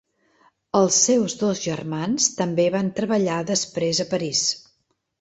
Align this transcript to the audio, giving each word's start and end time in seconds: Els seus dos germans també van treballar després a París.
Els 0.79 0.97
seus 1.09 1.35
dos 1.43 1.61
germans 1.67 2.31
també 2.41 2.67
van 2.79 2.93
treballar 3.03 3.39
després 3.55 4.05
a 4.09 4.13
París. 4.17 4.47